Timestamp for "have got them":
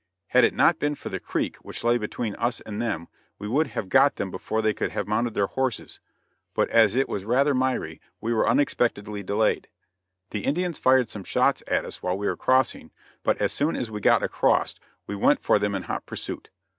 3.67-4.31